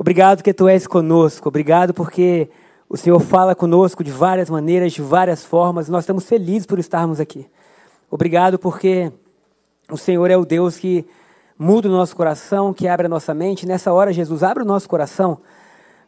[0.00, 1.46] Obrigado que tu és conosco.
[1.46, 2.48] Obrigado porque
[2.88, 5.90] o Senhor fala conosco de várias maneiras, de várias formas.
[5.90, 7.46] Nós estamos felizes por estarmos aqui.
[8.10, 9.12] Obrigado porque
[9.92, 11.04] o Senhor é o Deus que
[11.58, 13.66] muda o nosso coração, que abre a nossa mente.
[13.66, 15.36] Nessa hora, Jesus, abre o nosso coração.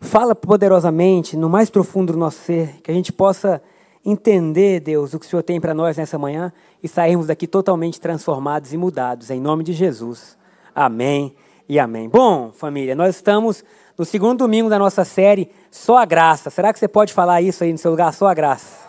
[0.01, 3.60] Fala poderosamente no mais profundo do nosso ser, que a gente possa
[4.02, 6.51] entender, Deus, o que o Senhor tem para nós nessa manhã
[6.82, 9.29] e sairmos daqui totalmente transformados e mudados.
[9.29, 10.38] Em nome de Jesus.
[10.74, 11.37] Amém
[11.68, 12.09] e amém.
[12.09, 13.62] Bom, família, nós estamos
[13.98, 16.51] no segundo domingo da nossa série Só a Graça.
[16.51, 18.12] Será que você pode falar isso aí no seu lugar?
[18.15, 18.82] Só a Graça.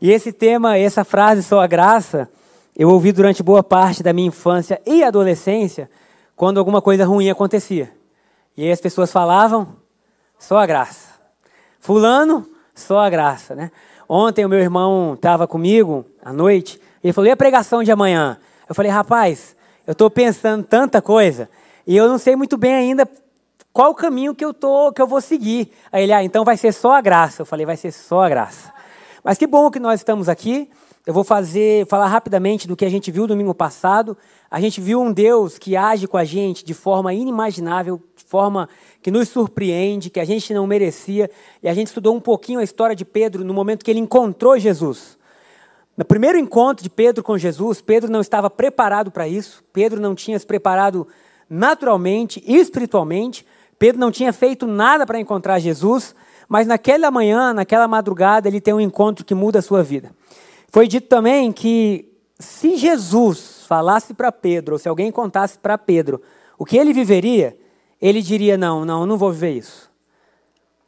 [0.00, 2.28] E esse tema, essa frase Só a Graça,
[2.76, 5.90] eu ouvi durante boa parte da minha infância e adolescência,
[6.34, 7.92] quando alguma coisa ruim acontecia.
[8.56, 9.76] E aí as pessoas falavam
[10.38, 11.16] Só a Graça.
[11.80, 13.70] Fulano, só a graça, né?
[14.08, 18.36] Ontem o meu irmão estava comigo à noite ele falou: e a pregação de amanhã?
[18.68, 19.54] Eu falei: rapaz,
[19.86, 21.48] eu estou pensando tanta coisa
[21.86, 23.08] e eu não sei muito bem ainda
[23.72, 25.70] qual o caminho que eu tô, que eu vou seguir.
[25.92, 27.42] Aí ele, ah, então vai ser só a graça.
[27.42, 28.72] Eu falei, vai ser só a graça.
[29.22, 30.70] Mas que bom que nós estamos aqui.
[31.04, 34.16] Eu vou fazer, falar rapidamente do que a gente viu domingo passado.
[34.50, 38.68] A gente viu um Deus que age com a gente de forma inimaginável, de forma
[39.02, 41.30] que nos surpreende, que a gente não merecia.
[41.62, 44.58] E a gente estudou um pouquinho a história de Pedro no momento que ele encontrou
[44.58, 45.16] Jesus.
[45.96, 49.62] No primeiro encontro de Pedro com Jesus, Pedro não estava preparado para isso.
[49.72, 51.06] Pedro não tinha se preparado
[51.48, 53.46] naturalmente espiritualmente.
[53.78, 56.14] Pedro não tinha feito nada para encontrar Jesus,
[56.48, 60.10] mas naquela manhã, naquela madrugada, ele tem um encontro que muda a sua vida.
[60.70, 62.08] Foi dito também que
[62.38, 66.20] se Jesus falasse para Pedro, ou se alguém contasse para Pedro
[66.58, 67.56] o que ele viveria,
[68.00, 69.86] ele diria: Não, não, não vou viver isso.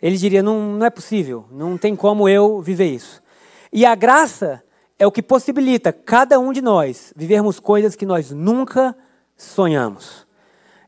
[0.00, 3.20] Ele diria: não, não é possível, não tem como eu viver isso.
[3.72, 4.62] E a graça
[4.98, 8.96] é o que possibilita cada um de nós vivermos coisas que nós nunca
[9.36, 10.26] sonhamos.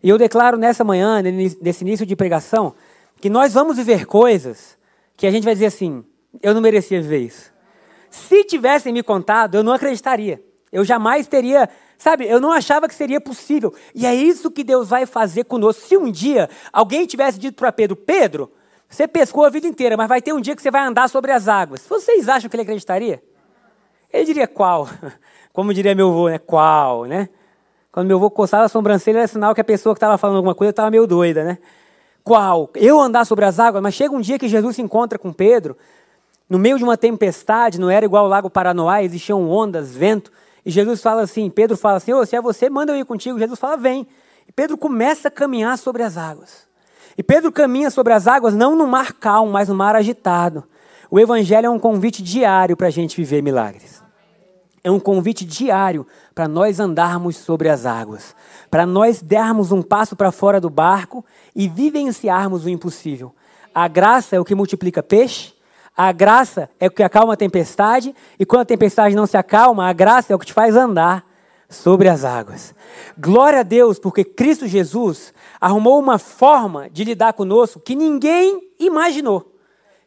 [0.03, 1.23] E eu declaro nessa manhã,
[1.61, 2.75] nesse início de pregação,
[3.21, 4.79] que nós vamos viver coisas
[5.17, 6.05] que a gente vai dizer assim:
[6.43, 7.53] eu não merecia viver isso.
[8.11, 10.43] Se tivessem me contado, eu não acreditaria.
[10.73, 11.69] Eu jamais teria,
[11.99, 13.75] sabe, eu não achava que seria possível.
[13.95, 15.87] E é isso que Deus vai fazer conosco.
[15.87, 18.51] Se um dia alguém tivesse dito para Pedro: Pedro,
[18.89, 21.31] você pescou a vida inteira, mas vai ter um dia que você vai andar sobre
[21.33, 21.87] as águas.
[21.87, 23.23] Vocês acham que ele acreditaria?
[24.13, 24.89] Ele diria qual?
[25.53, 26.39] Como diria meu avô, né?
[26.39, 27.29] Qual, né?
[27.93, 30.55] Quando meu avô coçava a sobrancelha, era sinal que a pessoa que estava falando alguma
[30.55, 31.59] coisa estava meio doida, né?
[32.23, 32.71] Qual?
[32.75, 33.83] Eu andar sobre as águas?
[33.83, 35.77] Mas chega um dia que Jesus se encontra com Pedro,
[36.49, 40.31] no meio de uma tempestade, não era igual o Lago Paranoá, existiam ondas, vento,
[40.65, 43.39] e Jesus fala assim, Pedro fala assim, oh, se é você, manda eu ir contigo.
[43.39, 44.07] Jesus fala, vem.
[44.47, 46.69] E Pedro começa a caminhar sobre as águas.
[47.17, 50.65] E Pedro caminha sobre as águas não no mar calmo, mas no mar agitado.
[51.11, 54.01] O Evangelho é um convite diário para a gente viver milagres
[54.83, 56.07] é um convite diário
[56.41, 58.35] para nós andarmos sobre as águas,
[58.71, 61.23] para nós dermos um passo para fora do barco
[61.55, 63.35] e vivenciarmos o impossível.
[63.75, 65.53] A graça é o que multiplica peixe,
[65.95, 69.87] a graça é o que acalma a tempestade, e quando a tempestade não se acalma,
[69.87, 71.27] a graça é o que te faz andar
[71.69, 72.75] sobre as águas.
[73.19, 79.60] Glória a Deus, porque Cristo Jesus arrumou uma forma de lidar conosco que ninguém imaginou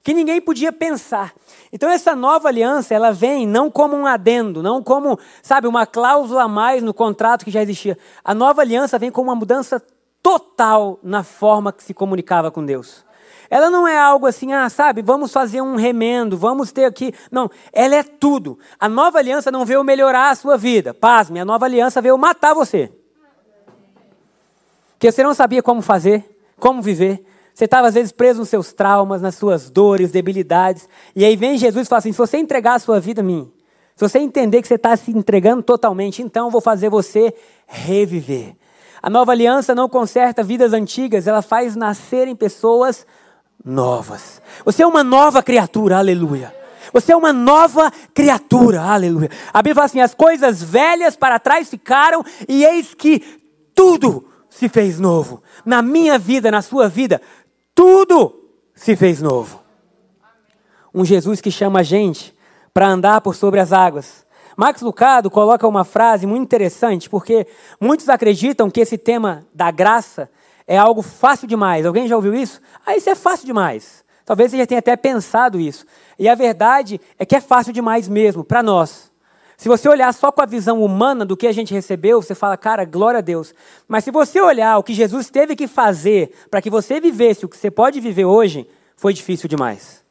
[0.04, 1.34] que ninguém podia pensar.
[1.72, 6.44] Então essa nova aliança, ela vem não como um adendo, não como, sabe, uma cláusula
[6.44, 7.98] a mais no contrato que já existia.
[8.24, 9.82] A nova aliança vem com uma mudança
[10.22, 13.06] total na forma que se comunicava com Deus.
[13.50, 17.14] Ela não é algo assim, ah, sabe, vamos fazer um remendo, vamos ter aqui.
[17.32, 18.58] Não, ela é tudo.
[18.80, 20.94] A nova aliança não veio melhorar a sua vida.
[20.94, 22.92] Pasme, a nova aliança veio matar você.
[24.94, 27.24] Porque você não sabia como fazer, como viver.
[27.54, 30.90] Você estava às vezes preso nos seus traumas, nas suas dores, debilidades.
[31.16, 33.52] E aí vem Jesus e fala assim: se você entregar a sua vida a mim,
[33.96, 37.34] se você entender que você está se entregando totalmente, então eu vou fazer você
[37.68, 38.56] reviver.
[39.02, 43.06] A nova aliança não conserta vidas antigas, ela faz nascerem pessoas
[43.64, 44.42] novas.
[44.66, 46.56] Você é uma nova criatura, aleluia.
[46.92, 49.30] Você é uma nova criatura, aleluia.
[49.54, 53.22] A Bíblia fala assim: as coisas velhas para trás ficaram, e eis que
[53.76, 55.42] tudo se fez novo.
[55.66, 57.22] Na minha vida, na sua vida,
[57.76, 59.62] tudo se fez novo.
[60.94, 62.36] Um Jesus que chama a gente
[62.74, 64.26] para andar por sobre as águas.
[64.56, 67.48] Max Lucado coloca uma frase muito interessante, porque
[67.80, 70.30] muitos acreditam que esse tema da graça
[70.68, 71.86] é algo fácil demais.
[71.86, 72.62] Alguém já ouviu isso?
[72.86, 74.04] Ah, isso é fácil demais.
[74.26, 75.86] Talvez você já tenha até pensado isso.
[76.18, 79.12] E a verdade é que é fácil demais mesmo, para nós.
[79.64, 82.58] Se você olhar só com a visão humana do que a gente recebeu, você fala,
[82.58, 83.56] cara, glória a Deus.
[83.88, 87.48] Mas se você olhar o que Jesus teve que fazer para que você vivesse o
[87.48, 88.68] que você pode viver hoje,
[88.98, 90.04] foi difícil demais.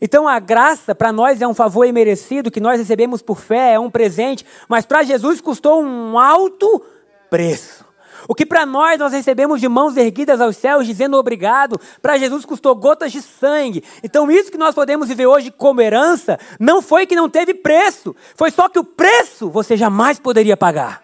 [0.00, 3.78] Então a graça para nós é um favor imerecido que nós recebemos por fé, é
[3.80, 6.80] um presente, mas para Jesus custou um alto
[7.28, 7.84] preço.
[8.28, 12.44] O que para nós nós recebemos de mãos erguidas aos céus, dizendo obrigado, para Jesus
[12.44, 13.82] custou gotas de sangue.
[14.02, 18.14] Então, isso que nós podemos viver hoje como herança, não foi que não teve preço,
[18.36, 21.02] foi só que o preço você jamais poderia pagar.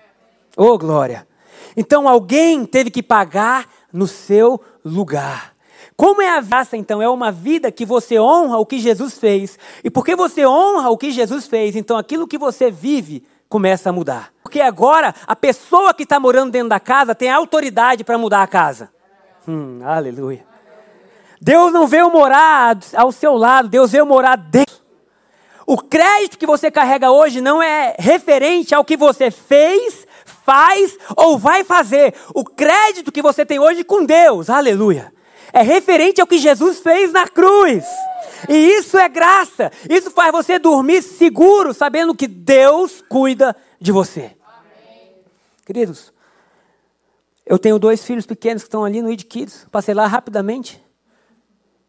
[0.56, 1.26] Oh, glória!
[1.76, 5.54] Então, alguém teve que pagar no seu lugar.
[5.96, 7.02] Como é a graça, então?
[7.02, 9.58] É uma vida que você honra o que Jesus fez.
[9.82, 13.92] E porque você honra o que Jesus fez, então aquilo que você vive começa a
[13.92, 14.30] mudar.
[14.42, 18.46] Porque agora a pessoa que está morando dentro da casa tem autoridade para mudar a
[18.46, 18.90] casa.
[19.46, 20.46] Hum, aleluia.
[21.40, 24.76] Deus não veio morar ao seu lado, Deus veio morar dentro.
[25.66, 31.38] O crédito que você carrega hoje não é referente ao que você fez, faz ou
[31.38, 32.14] vai fazer.
[32.34, 35.12] O crédito que você tem hoje com Deus, aleluia,
[35.52, 37.84] é referente ao que Jesus fez na cruz.
[38.48, 39.72] E isso é graça.
[39.88, 44.36] Isso faz você dormir seguro, sabendo que Deus cuida de você.
[44.44, 45.14] Amém.
[45.64, 46.12] Queridos,
[47.46, 49.66] eu tenho dois filhos pequenos que estão ali no Id Kids.
[49.70, 50.82] Passei lá rapidamente.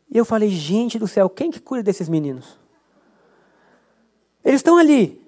[0.10, 2.58] E eu falei, gente do céu, quem que cuida desses meninos?
[4.44, 5.22] Eles estão ali.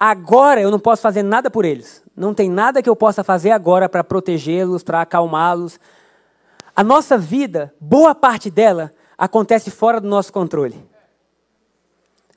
[0.00, 2.02] Agora eu não posso fazer nada por eles.
[2.16, 5.78] Não tem nada que eu possa fazer agora para protegê-los, para acalmá-los.
[6.74, 8.92] A nossa vida, boa parte dela,
[9.22, 10.84] acontece fora do nosso controle.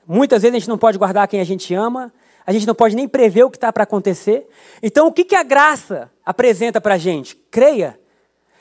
[0.06, 2.12] Muitas vezes a gente não pode guardar quem a gente ama,
[2.46, 4.48] a gente não pode nem prever o que está para acontecer.
[4.80, 7.34] Então, o que, que a graça apresenta para a gente?
[7.50, 7.98] Creia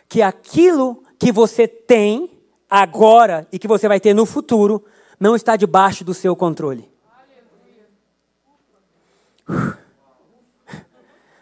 [0.10, 2.32] que aquilo que você tem
[2.68, 4.84] agora e que você vai ter no futuro
[5.20, 6.90] não está debaixo do seu controle.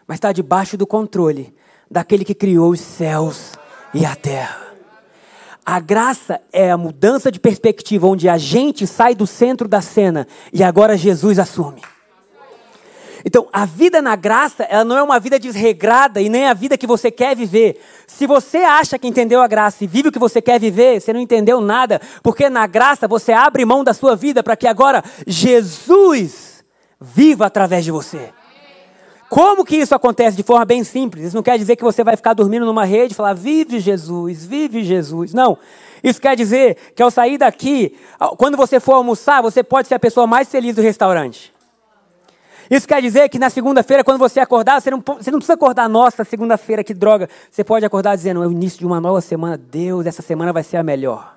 [0.06, 1.56] Mas está debaixo do controle
[1.90, 3.52] daquele que criou os céus
[3.94, 4.73] e a terra.
[5.64, 10.26] A graça é a mudança de perspectiva, onde a gente sai do centro da cena
[10.52, 11.80] e agora Jesus assume.
[13.24, 16.76] Então, a vida na graça, ela não é uma vida desregrada e nem a vida
[16.76, 17.80] que você quer viver.
[18.06, 21.10] Se você acha que entendeu a graça e vive o que você quer viver, você
[21.10, 25.02] não entendeu nada, porque na graça você abre mão da sua vida para que agora
[25.26, 26.62] Jesus
[27.00, 28.30] viva através de você.
[29.28, 30.36] Como que isso acontece?
[30.36, 31.26] De forma bem simples.
[31.26, 34.44] Isso não quer dizer que você vai ficar dormindo numa rede e falar, vive Jesus,
[34.44, 35.32] vive Jesus.
[35.32, 35.58] Não.
[36.02, 37.96] Isso quer dizer que ao sair daqui,
[38.36, 41.52] quando você for almoçar, você pode ser a pessoa mais feliz do restaurante.
[42.70, 45.88] Isso quer dizer que na segunda-feira, quando você acordar, você não, você não precisa acordar,
[45.88, 47.28] nossa, segunda-feira, que droga.
[47.50, 49.58] Você pode acordar dizendo, é o início de uma nova semana.
[49.58, 51.33] Deus, essa semana vai ser a melhor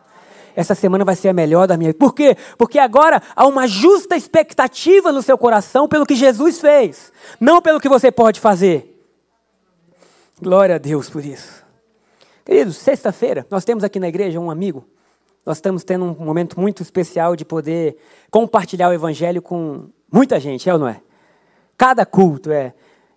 [0.58, 2.00] essa semana vai ser a melhor da minha vida.
[2.00, 2.36] Por quê?
[2.58, 7.80] Porque agora há uma justa expectativa no seu coração pelo que Jesus fez, não pelo
[7.80, 9.00] que você pode fazer.
[10.42, 11.64] Glória a Deus por isso.
[12.44, 14.84] Queridos, sexta-feira, nós temos aqui na igreja um amigo.
[15.46, 17.96] Nós estamos tendo um momento muito especial de poder
[18.32, 21.00] compartilhar o evangelho com muita gente, é ou não é?
[21.78, 22.74] Cada culto é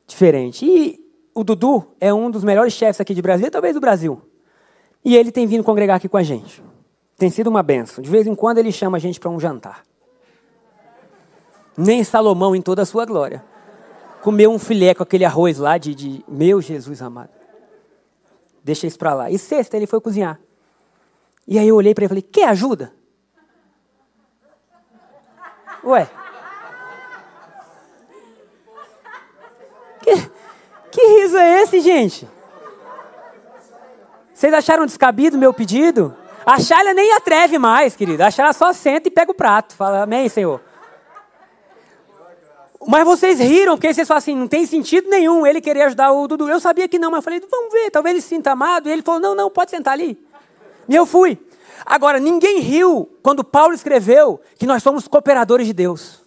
[0.07, 0.67] diferente.
[0.67, 1.01] E
[1.35, 4.21] o Dudu é um dos melhores chefes aqui de Brasília, talvez do Brasil.
[5.03, 6.63] E ele tem vindo congregar aqui com a gente.
[7.21, 8.03] Tem sido uma benção.
[8.03, 9.85] De vez em quando ele chama a gente para um jantar.
[11.77, 13.45] Nem Salomão, em toda a sua glória,
[14.23, 17.29] comeu um filé com aquele arroz lá de, de meu Jesus amado.
[18.65, 19.31] Deixa isso para lá.
[19.31, 20.41] E sexta ele foi cozinhar.
[21.47, 22.91] E aí eu olhei para ele e falei: Quer ajuda?
[25.85, 26.09] Ué.
[30.03, 30.31] Que,
[30.91, 32.27] que riso é esse, gente?
[34.33, 36.17] Vocês acharam descabido meu pedido?
[36.45, 38.27] A Shaila nem atreve mais, querida.
[38.27, 39.75] A Shaila só senta e pega o prato.
[39.75, 40.61] Fala, amém, Senhor.
[42.87, 46.27] Mas vocês riram, porque vocês falam assim, não tem sentido nenhum ele querer ajudar o
[46.27, 46.49] Dudu.
[46.49, 48.89] Eu sabia que não, mas falei, vamos ver, talvez ele se sinta amado.
[48.89, 50.19] E ele falou, não, não, pode sentar ali.
[50.89, 51.39] E eu fui.
[51.85, 56.21] Agora, ninguém riu quando Paulo escreveu que nós somos cooperadores de Deus.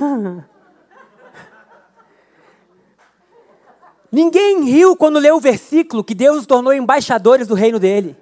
[4.10, 8.16] Ninguém riu quando leu o versículo que Deus nos tornou embaixadores do reino dele.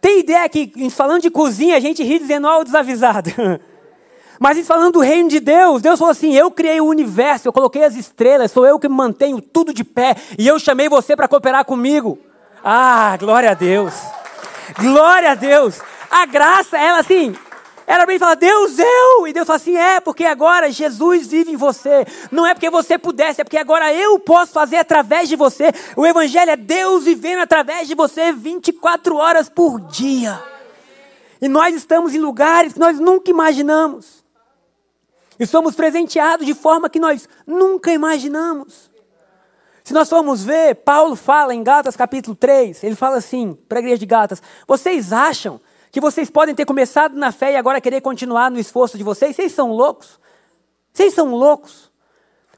[0.00, 3.30] Tem ideia que, falando de cozinha, a gente ri dizendo, ó, oh, o desavisado.
[4.38, 7.84] Mas falando do reino de Deus, Deus falou assim: Eu criei o universo, eu coloquei
[7.84, 11.64] as estrelas, sou eu que mantenho tudo de pé, e eu chamei você para cooperar
[11.64, 12.18] comigo.
[12.62, 13.94] Ah, glória a Deus!
[14.78, 15.80] Glória a Deus!
[16.10, 17.34] A graça, ela assim,
[17.88, 19.26] Era bem falar, Deus eu!
[19.26, 22.04] E Deus fala assim: é, porque agora Jesus vive em você.
[22.30, 25.72] Não é porque você pudesse, é porque agora eu posso fazer através de você.
[25.96, 30.38] O Evangelho é Deus vivendo através de você 24 horas por dia.
[31.40, 34.22] E nós estamos em lugares que nós nunca imaginamos.
[35.40, 38.90] E somos presenteados de forma que nós nunca imaginamos.
[39.82, 43.80] Se nós formos ver, Paulo fala em Gálatas capítulo 3, ele fala assim para a
[43.80, 45.58] igreja de Gálatas: vocês acham
[45.90, 49.34] que vocês podem ter começado na fé e agora querer continuar no esforço de vocês?
[49.34, 50.18] Vocês são loucos?
[50.92, 51.90] Vocês são loucos?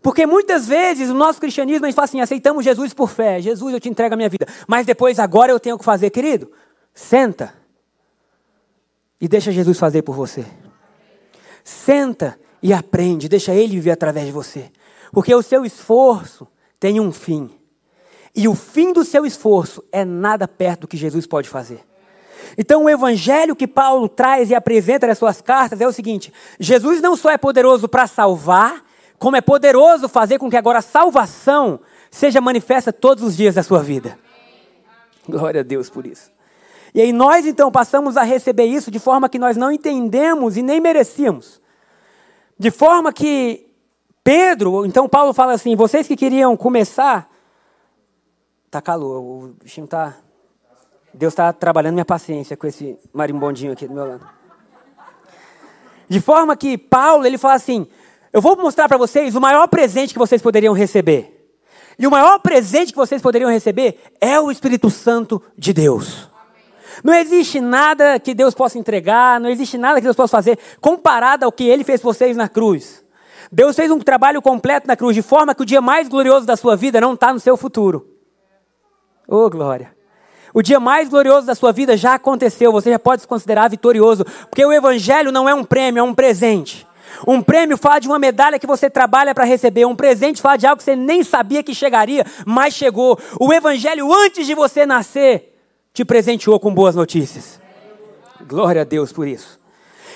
[0.02, 3.74] Porque muitas vezes o nosso cristianismo a gente fala assim: aceitamos Jesus por fé, Jesus
[3.74, 6.50] eu te entrego a minha vida, mas depois agora eu tenho que fazer, querido?
[6.94, 7.54] Senta
[9.20, 10.44] e deixa Jesus fazer por você.
[11.62, 14.70] Senta e aprende, deixa Ele viver através de você.
[15.12, 17.50] Porque o seu esforço tem um fim.
[18.34, 21.84] E o fim do seu esforço é nada perto do que Jesus pode fazer.
[22.56, 27.00] Então, o evangelho que Paulo traz e apresenta nas suas cartas é o seguinte: Jesus
[27.00, 28.84] não só é poderoso para salvar,
[29.18, 31.80] como é poderoso fazer com que agora a salvação
[32.10, 34.18] seja manifesta todos os dias da sua vida.
[35.28, 36.30] Glória a Deus por isso.
[36.94, 40.62] E aí nós então passamos a receber isso de forma que nós não entendemos e
[40.62, 41.60] nem merecíamos.
[42.58, 43.70] De forma que
[44.24, 47.30] Pedro, então Paulo fala assim: vocês que queriam começar.
[48.70, 50.16] Tá calor, o bichinho tá.
[51.12, 54.26] Deus está trabalhando minha paciência com esse marimbondinho aqui do meu lado.
[56.08, 57.86] De forma que Paulo, ele fala assim:
[58.32, 61.36] eu vou mostrar para vocês o maior presente que vocês poderiam receber.
[61.98, 66.30] E o maior presente que vocês poderiam receber é o Espírito Santo de Deus.
[67.02, 71.44] Não existe nada que Deus possa entregar, não existe nada que Deus possa fazer comparado
[71.44, 73.04] ao que Ele fez vocês na cruz.
[73.50, 76.56] Deus fez um trabalho completo na cruz, de forma que o dia mais glorioso da
[76.56, 78.06] sua vida não está no seu futuro.
[79.26, 79.99] Oh, glória!
[80.52, 84.24] O dia mais glorioso da sua vida já aconteceu, você já pode se considerar vitorioso,
[84.24, 86.86] porque o Evangelho não é um prêmio, é um presente.
[87.26, 89.84] Um prêmio fala de uma medalha que você trabalha para receber.
[89.84, 93.18] Um presente fala de algo que você nem sabia que chegaria, mas chegou.
[93.38, 95.58] O Evangelho, antes de você nascer,
[95.92, 97.60] te presenteou com boas notícias.
[98.46, 99.60] Glória a Deus por isso.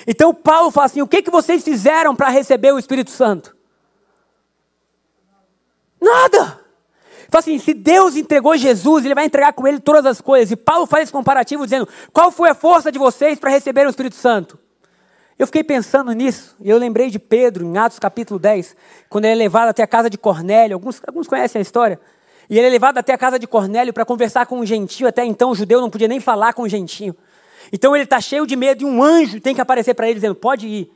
[0.06, 3.56] Então Paulo fala assim: o que, que vocês fizeram para receber o Espírito Santo?
[6.00, 6.63] Nada.
[7.34, 10.52] Fala assim: se Deus entregou Jesus, Ele vai entregar com Ele todas as coisas.
[10.52, 13.90] E Paulo faz esse comparativo dizendo: qual foi a força de vocês para receber o
[13.90, 14.56] Espírito Santo?
[15.36, 18.76] Eu fiquei pensando nisso, e eu lembrei de Pedro, em Atos capítulo 10,
[19.08, 20.76] quando ele é levado até a casa de Cornélio.
[20.76, 21.98] Alguns, alguns conhecem a história.
[22.48, 25.08] E ele é levado até a casa de Cornélio para conversar com um gentio.
[25.08, 27.16] Até então o judeu não podia nem falar com o gentio.
[27.72, 30.36] Então ele está cheio de medo e um anjo tem que aparecer para ele dizendo:
[30.36, 30.88] pode ir.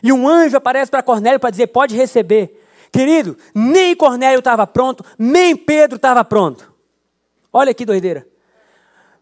[0.00, 2.61] E um anjo aparece para Cornélio para dizer: pode receber.
[2.92, 6.70] Querido, nem Cornélio estava pronto, nem Pedro estava pronto.
[7.50, 8.26] Olha que doideira.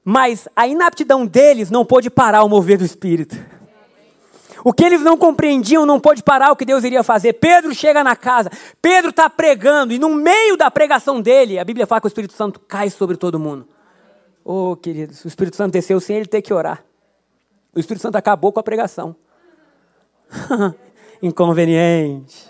[0.05, 3.37] Mas a inaptidão deles não pôde parar o mover do Espírito.
[4.65, 7.35] O que eles não compreendiam não pôde parar o que Deus iria fazer.
[7.35, 8.51] Pedro chega na casa,
[8.83, 12.35] Pedro está pregando, e no meio da pregação dele, a Bíblia fala que o Espírito
[12.35, 13.69] Santo cai sobre todo mundo.
[14.45, 16.85] Oh, queridos, o Espírito Santo desceu sem ele ter que orar.
[17.75, 19.15] O Espírito Santo acabou com a pregação.
[21.23, 22.50] Inconveniente.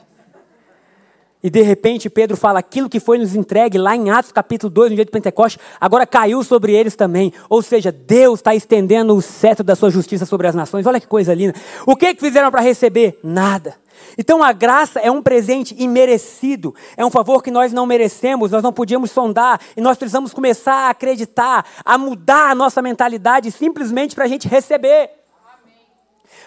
[1.43, 4.91] E de repente Pedro fala aquilo que foi nos entregue lá em Atos capítulo 2,
[4.91, 7.33] no dia de Pentecostes, agora caiu sobre eles também.
[7.49, 10.87] Ou seja, Deus está estendendo o cetro da sua justiça sobre as nações.
[10.87, 11.55] Olha que coisa linda.
[11.87, 13.19] O que, que fizeram para receber?
[13.23, 13.75] Nada.
[14.19, 18.63] Então a graça é um presente imerecido, é um favor que nós não merecemos, nós
[18.63, 24.15] não podíamos sondar, e nós precisamos começar a acreditar, a mudar a nossa mentalidade simplesmente
[24.15, 25.11] para a gente receber.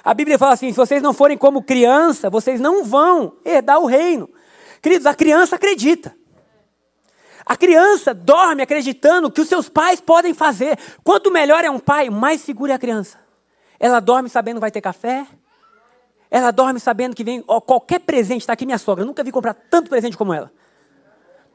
[0.04, 3.86] A Bíblia fala assim: se vocês não forem como criança, vocês não vão herdar o
[3.86, 4.30] reino.
[4.84, 6.14] Queridos, a criança acredita.
[7.46, 10.78] A criança dorme acreditando que os seus pais podem fazer.
[11.06, 13.18] Quanto melhor é um pai, mais seguro é a criança.
[13.80, 15.26] Ela dorme sabendo que vai ter café.
[16.30, 18.42] Ela dorme sabendo que vem ó, qualquer presente.
[18.42, 19.04] Está aqui minha sogra.
[19.04, 20.52] Eu nunca vi comprar tanto presente como ela.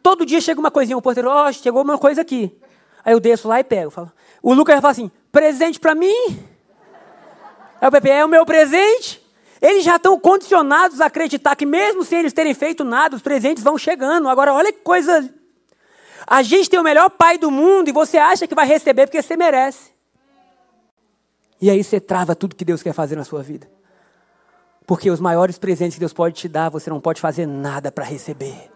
[0.03, 2.59] Todo dia chega uma coisinha, o porteiro, ó, oh, chegou uma coisa aqui.
[3.05, 3.91] Aí eu desço lá e pego.
[3.91, 4.11] Falo.
[4.43, 6.47] O Lucas fala assim: presente para mim?
[7.79, 9.23] Aí o Pepe, é o meu presente?
[9.61, 13.63] Eles já estão condicionados a acreditar que, mesmo sem eles terem feito nada, os presentes
[13.63, 14.29] vão chegando.
[14.29, 15.29] Agora, olha que coisa.
[16.27, 19.21] A gente tem o melhor pai do mundo e você acha que vai receber porque
[19.23, 19.91] você merece.
[21.61, 23.69] E aí você trava tudo que Deus quer fazer na sua vida.
[24.87, 28.05] Porque os maiores presentes que Deus pode te dar, você não pode fazer nada para
[28.05, 28.71] receber.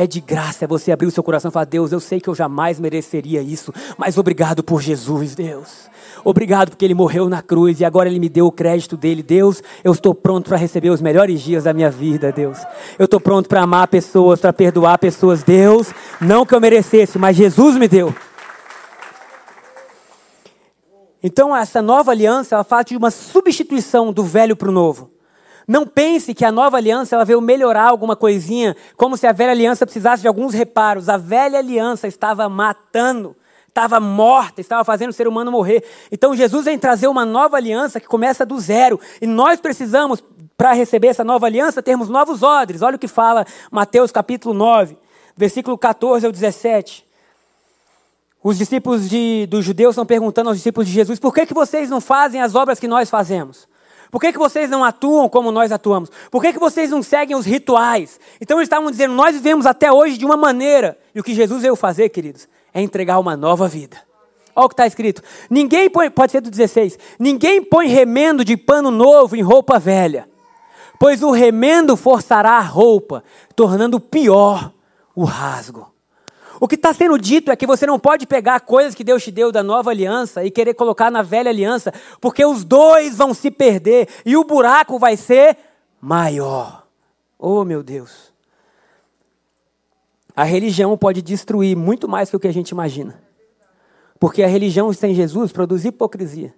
[0.00, 2.30] É de graça, é você abrir o seu coração e falar: Deus, eu sei que
[2.30, 5.90] eu jamais mereceria isso, mas obrigado por Jesus, Deus.
[6.24, 9.22] Obrigado porque Ele morreu na cruz e agora Ele me deu o crédito dele.
[9.22, 12.56] Deus, eu estou pronto para receber os melhores dias da minha vida, Deus.
[12.98, 15.42] Eu estou pronto para amar pessoas, para perdoar pessoas.
[15.42, 18.14] Deus, não que eu merecesse, mas Jesus me deu.
[21.22, 25.19] Então, essa nova aliança, ela fala de uma substituição do velho para o novo.
[25.70, 29.52] Não pense que a nova aliança ela veio melhorar alguma coisinha, como se a velha
[29.52, 31.08] aliança precisasse de alguns reparos.
[31.08, 33.36] A velha aliança estava matando,
[33.68, 35.84] estava morta, estava fazendo o ser humano morrer.
[36.10, 38.98] Então Jesus vem trazer uma nova aliança que começa do zero.
[39.22, 40.20] E nós precisamos,
[40.56, 42.82] para receber essa nova aliança, termos novos odres.
[42.82, 44.98] Olha o que fala Mateus capítulo 9,
[45.36, 47.06] versículo 14 ao 17.
[48.42, 51.88] Os discípulos de, dos judeus estão perguntando aos discípulos de Jesus: por que, que vocês
[51.88, 53.69] não fazem as obras que nós fazemos?
[54.10, 56.10] Por que, que vocês não atuam como nós atuamos?
[56.30, 58.18] Por que, que vocês não seguem os rituais?
[58.40, 60.98] Então eles estavam dizendo: nós vivemos até hoje de uma maneira.
[61.14, 63.96] E o que Jesus veio fazer, queridos, é entregar uma nova vida.
[64.54, 65.22] Olha o que está escrito.
[65.48, 70.28] Ninguém põe, pode ser do 16: ninguém põe remendo de pano novo em roupa velha,
[70.98, 73.22] pois o remendo forçará a roupa,
[73.54, 74.72] tornando pior
[75.14, 75.89] o rasgo.
[76.60, 79.30] O que está sendo dito é que você não pode pegar coisas que Deus te
[79.30, 81.90] deu da nova aliança e querer colocar na velha aliança,
[82.20, 85.56] porque os dois vão se perder e o buraco vai ser
[85.98, 86.86] maior.
[87.38, 88.30] Oh, meu Deus.
[90.36, 93.22] A religião pode destruir muito mais que o que a gente imagina.
[94.18, 96.54] Porque a religião sem Jesus produz hipocrisia.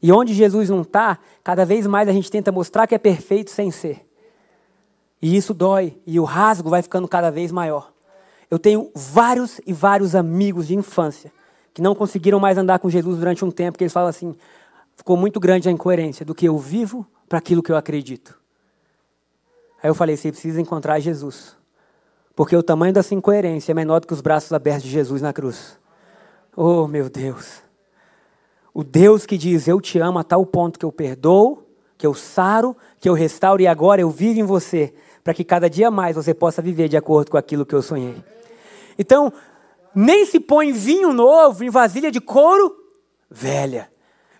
[0.00, 3.50] E onde Jesus não está, cada vez mais a gente tenta mostrar que é perfeito
[3.50, 4.08] sem ser.
[5.20, 7.92] E isso dói, e o rasgo vai ficando cada vez maior.
[8.50, 11.32] Eu tenho vários e vários amigos de infância
[11.72, 14.34] que não conseguiram mais andar com Jesus durante um tempo, que eles falam assim:
[14.96, 18.38] ficou muito grande a incoerência do que eu vivo para aquilo que eu acredito.
[19.82, 21.56] Aí eu falei: você precisa encontrar Jesus,
[22.34, 25.32] porque o tamanho dessa incoerência é menor do que os braços abertos de Jesus na
[25.32, 25.78] cruz.
[26.56, 27.62] Oh, meu Deus.
[28.74, 31.62] O Deus que diz: Eu te amo a tal ponto que eu perdoo,
[31.96, 34.92] que eu saro, que eu restauro e agora eu vivo em você,
[35.22, 38.16] para que cada dia mais você possa viver de acordo com aquilo que eu sonhei.
[39.00, 39.32] Então,
[39.94, 42.76] nem se põe vinho novo em vasilha de couro
[43.30, 43.90] velha.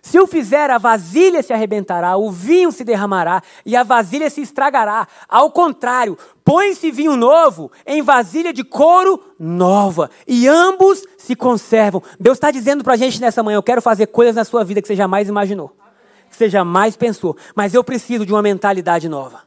[0.03, 4.41] Se o fizer, a vasilha se arrebentará, o vinho se derramará e a vasilha se
[4.41, 5.07] estragará.
[5.27, 6.15] Ao contrário,
[6.45, 12.03] põe-se vinho novo em vasilha de couro nova e ambos se conservam.
[12.19, 14.79] Deus está dizendo para a gente nessa manhã: eu quero fazer coisas na sua vida
[14.79, 15.75] que você jamais imaginou,
[16.29, 19.41] que você jamais pensou, mas eu preciso de uma mentalidade nova.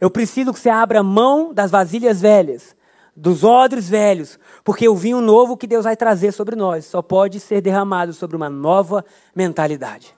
[0.00, 2.74] Eu preciso que você abra mão das vasilhas velhas
[3.14, 7.38] dos odres velhos, porque o vinho novo que Deus vai trazer sobre nós só pode
[7.40, 10.14] ser derramado sobre uma nova mentalidade.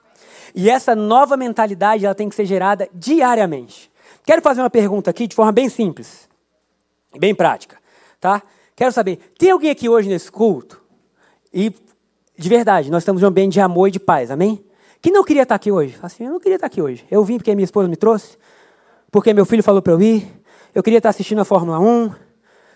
[0.55, 3.91] E essa nova mentalidade ela tem que ser gerada diariamente.
[4.25, 6.29] Quero fazer uma pergunta aqui de forma bem simples,
[7.19, 7.79] bem prática,
[8.21, 8.43] tá?
[8.77, 10.81] Quero saber, tem alguém aqui hoje nesse culto?
[11.53, 11.75] E
[12.37, 14.65] de verdade, nós estamos em um ambiente de amor e de paz, amém?
[15.01, 15.97] Que não queria estar aqui hoje?
[16.03, 17.05] Assim, eu não queria estar aqui hoje.
[17.11, 18.37] Eu vim porque minha esposa me trouxe,
[19.11, 20.27] porque meu filho falou para eu ir.
[20.75, 22.11] Eu queria estar assistindo a Fórmula 1,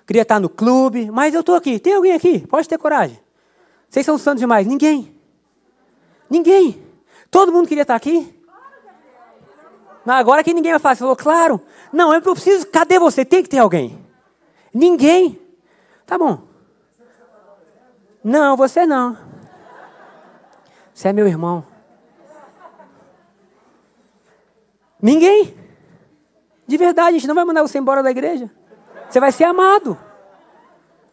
[0.08, 1.78] queria estar no clube, mas eu estou aqui.
[1.78, 2.46] Tem alguém aqui?
[2.46, 3.20] Pode ter coragem.
[3.90, 4.66] Vocês são santos demais.
[4.66, 5.14] Ninguém.
[6.30, 6.82] Ninguém.
[7.30, 8.34] Todo mundo queria estar aqui?
[10.06, 10.94] Agora que ninguém vai falar.
[10.94, 11.60] Você falou, claro.
[11.92, 12.66] Não, eu preciso.
[12.68, 13.22] Cadê você?
[13.22, 14.02] Tem que ter alguém.
[14.72, 15.38] Ninguém.
[16.06, 16.40] Tá bom.
[18.24, 19.14] Não, você não.
[20.94, 21.66] Você é meu irmão.
[25.00, 25.54] Ninguém.
[26.66, 28.50] De verdade, a gente não vai mandar você embora da igreja.
[29.08, 29.98] Você vai ser amado.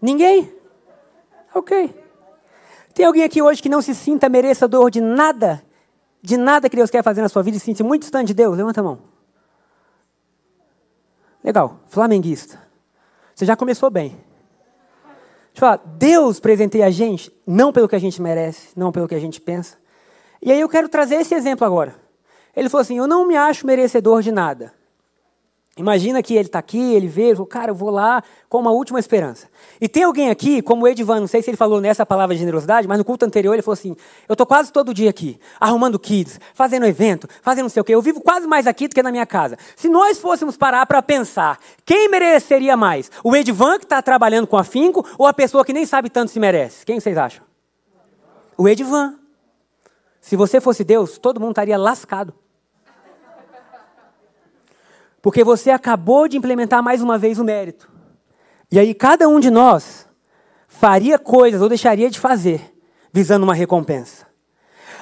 [0.01, 0.53] Ninguém?
[1.53, 2.03] Ok.
[2.93, 5.63] Tem alguém aqui hoje que não se sinta merecedor de nada?
[6.21, 8.33] De nada que Deus quer fazer na sua vida e se sente muito distante de
[8.33, 8.57] Deus?
[8.57, 8.99] Levanta a mão.
[11.43, 11.79] Legal.
[11.87, 12.59] Flamenguista.
[13.33, 14.09] Você já começou bem.
[14.09, 19.07] Deixa eu falar, Deus presenteia a gente não pelo que a gente merece, não pelo
[19.07, 19.77] que a gente pensa.
[20.41, 21.95] E aí eu quero trazer esse exemplo agora.
[22.55, 24.73] Ele falou assim: Eu não me acho merecedor de nada.
[25.77, 28.97] Imagina que ele está aqui, ele vê, ele cara, eu vou lá com uma última
[28.97, 29.49] esperança.
[29.81, 32.39] E tem alguém aqui, como o Edvan, não sei se ele falou nessa palavra de
[32.39, 33.93] generosidade, mas no culto anterior ele falou assim:
[34.29, 37.93] eu estou quase todo dia aqui, arrumando kids, fazendo evento, fazendo não sei o quê.
[37.93, 39.57] Eu vivo quase mais aqui do que na minha casa.
[39.75, 43.11] Se nós fôssemos parar para pensar, quem mereceria mais?
[43.21, 46.39] O Edvan, que está trabalhando com afinco, ou a pessoa que nem sabe tanto se
[46.39, 46.85] merece?
[46.85, 47.43] Quem vocês acham?
[48.57, 49.15] O Edvan.
[50.21, 52.33] Se você fosse Deus, todo mundo estaria lascado.
[55.25, 57.89] Porque você acabou de implementar mais uma vez o mérito.
[58.71, 60.05] E aí cada um de nós
[60.67, 62.77] faria coisas ou deixaria de fazer,
[63.11, 64.27] visando uma recompensa.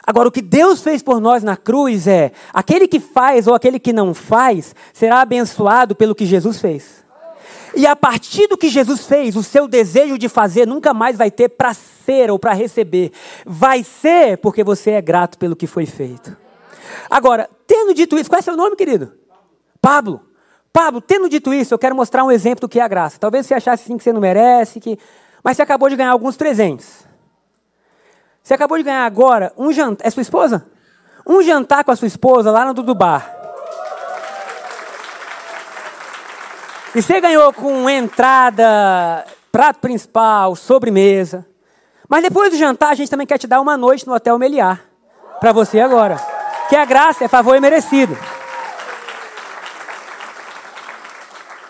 [0.08, 3.78] Agora, o que Deus fez por nós na cruz é: aquele que faz ou aquele
[3.78, 7.04] que não faz será abençoado pelo que Jesus fez.
[7.76, 11.32] E a partir do que Jesus fez, o seu desejo de fazer nunca mais vai
[11.32, 13.12] ter para ser ou para receber.
[13.46, 16.38] Vai ser porque você é grato pelo que foi feito.
[17.10, 19.22] Agora, tendo dito isso, qual é seu nome, querido?
[19.84, 20.22] Pablo,
[20.72, 23.20] Pablo, tendo dito isso, eu quero mostrar um exemplo do que é a graça.
[23.20, 24.98] Talvez você achasse assim que você não merece, que...
[25.44, 27.06] mas você acabou de ganhar alguns presentes.
[28.42, 30.08] Você acabou de ganhar agora um jantar.
[30.08, 30.66] É sua esposa?
[31.28, 33.30] Um jantar com a sua esposa lá no Dudu Bar.
[36.96, 41.46] E você ganhou com entrada, prato principal, sobremesa.
[42.08, 44.80] Mas depois do jantar, a gente também quer te dar uma noite no Hotel Meliá.
[45.42, 46.16] Para você agora.
[46.70, 48.18] Que a graça é favor e merecido.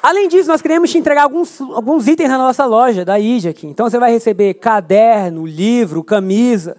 [0.04, 3.66] Além disso, nós queremos te entregar alguns, alguns itens na nossa loja, da ID aqui.
[3.66, 6.76] Então você vai receber caderno, livro, camisa.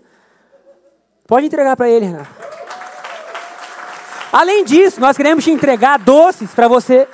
[1.26, 2.28] Pode entregar para ele, Renato.
[4.30, 7.08] Além disso, nós queremos te entregar doces para você.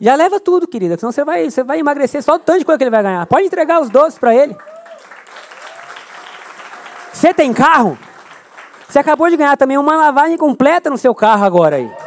[0.00, 2.78] Já leva tudo, querida, senão você vai, você vai emagrecer só o tanto de coisa
[2.78, 3.26] que ele vai ganhar.
[3.26, 4.56] Pode entregar os doces para ele.
[7.12, 7.98] Você tem carro?
[8.88, 12.05] Você acabou de ganhar também uma lavagem completa no seu carro agora aí.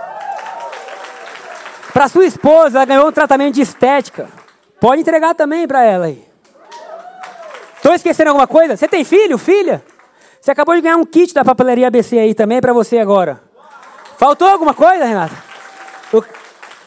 [1.94, 4.28] Para sua esposa, ela ganhou um tratamento de estética.
[4.80, 6.24] Pode entregar também para ela aí.
[7.76, 8.78] Estou esquecendo alguma coisa?
[8.78, 9.84] Você tem filho, filha?
[10.40, 13.42] Você acabou de ganhar um kit da papelaria ABC aí também para você agora.
[14.18, 15.36] Faltou alguma coisa, Renata?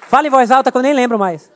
[0.08, 1.50] Fala em voz alta que eu nem lembro mais.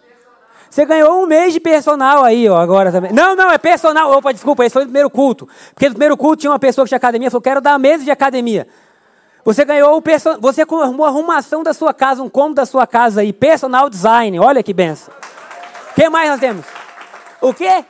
[0.70, 3.12] Você ganhou um mês de personal aí, ó, agora também.
[3.12, 4.10] Não, não, é personal.
[4.12, 5.48] Opa, desculpa, esse foi o primeiro culto.
[5.74, 8.10] Porque no primeiro culto tinha uma pessoa que tinha academia, falou, quero dar meses de
[8.10, 8.66] academia.
[9.46, 10.40] Você ganhou o person...
[10.40, 14.40] você arrumou a arrumação da sua casa, um cômodo da sua casa aí, personal design.
[14.40, 15.14] Olha que benção.
[15.92, 16.66] O que mais nós temos?
[17.40, 17.84] O quê?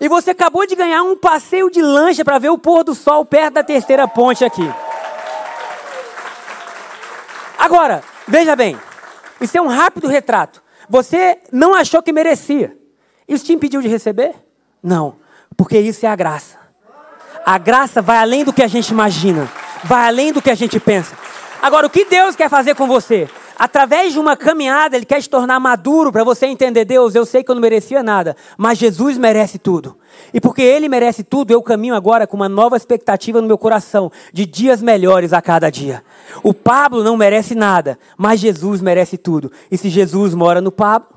[0.00, 3.24] E você acabou de ganhar um passeio de lancha para ver o pôr do sol
[3.24, 4.68] perto da terceira ponte aqui.
[7.56, 8.76] Agora, veja bem.
[9.40, 10.60] Isso é um rápido retrato.
[10.88, 12.76] Você não achou que merecia.
[13.28, 14.34] Isso te impediu de receber?
[14.82, 15.14] Não,
[15.56, 16.58] porque isso é a graça.
[17.46, 19.48] A graça vai além do que a gente imagina
[19.84, 21.16] vai além do que a gente pensa.
[21.62, 23.28] Agora, o que Deus quer fazer com você?
[23.56, 27.44] Através de uma caminhada, Ele quer te tornar maduro para você entender: Deus, eu sei
[27.44, 29.96] que eu não merecia nada, mas Jesus merece tudo.
[30.32, 34.10] E porque Ele merece tudo, eu caminho agora com uma nova expectativa no meu coração,
[34.32, 36.04] de dias melhores a cada dia.
[36.42, 39.52] O Pablo não merece nada, mas Jesus merece tudo.
[39.70, 41.08] E se Jesus mora no Pablo.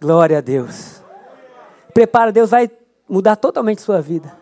[0.00, 1.02] Glória a Deus.
[1.92, 2.70] Prepara, Deus vai
[3.08, 4.41] mudar totalmente sua vida.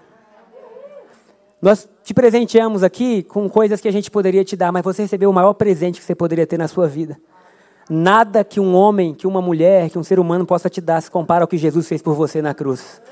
[1.61, 5.29] Nós te presenteamos aqui com coisas que a gente poderia te dar, mas você recebeu
[5.29, 7.19] o maior presente que você poderia ter na sua vida.
[7.89, 11.11] Nada que um homem, que uma mulher, que um ser humano possa te dar se
[11.11, 13.03] compara ao que Jesus fez por você na cruz.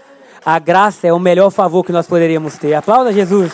[0.45, 2.73] A graça é o melhor favor que nós poderíamos ter.
[2.75, 3.53] Aplauda Jesus.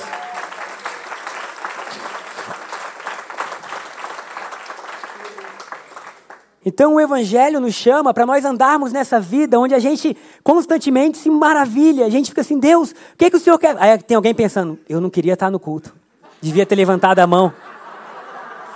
[6.64, 11.29] Então o Evangelho nos chama para nós andarmos nessa vida onde a gente constantemente se
[11.29, 12.07] maravilha.
[12.07, 13.77] A gente fica assim, Deus, o que, que o Senhor quer?
[13.79, 15.94] Aí tem alguém pensando, eu não queria estar no culto.
[16.40, 17.53] Devia ter levantado a mão.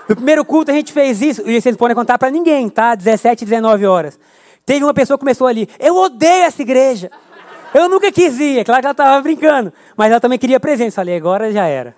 [0.08, 2.94] No primeiro culto a gente fez isso, e vocês podem contar para ninguém, tá?
[2.94, 4.18] 17, 19 horas.
[4.64, 7.10] Teve uma pessoa que começou ali, eu odeio essa igreja.
[7.74, 10.96] Eu nunca quis ir, é claro que ela estava brincando, mas ela também queria presença.
[10.96, 11.94] Falei, agora já era.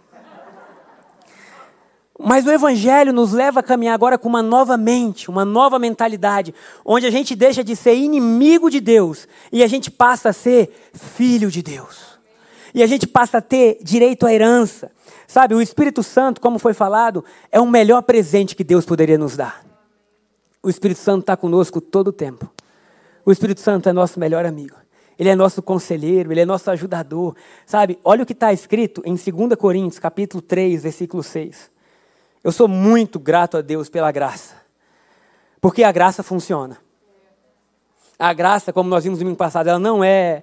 [2.22, 6.54] Mas o Evangelho nos leva a caminhar agora com uma nova mente, uma nova mentalidade,
[6.84, 10.70] onde a gente deixa de ser inimigo de Deus e a gente passa a ser
[10.92, 12.18] filho de Deus.
[12.74, 14.92] E a gente passa a ter direito à herança.
[15.26, 19.36] Sabe, o Espírito Santo, como foi falado, é o melhor presente que Deus poderia nos
[19.36, 19.64] dar.
[20.62, 22.50] O Espírito Santo está conosco todo o tempo.
[23.24, 24.76] O Espírito Santo é nosso melhor amigo.
[25.18, 27.34] Ele é nosso conselheiro, ele é nosso ajudador.
[27.64, 31.70] Sabe, olha o que está escrito em 2 Coríntios, capítulo 3, versículo 6.
[32.42, 34.54] Eu sou muito grato a Deus pela graça.
[35.60, 36.78] Porque a graça funciona.
[38.18, 40.42] A graça, como nós vimos no domingo passado, ela não é